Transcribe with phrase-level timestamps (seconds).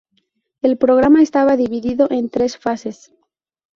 [0.63, 3.11] El programa estaba dividido en tres fases.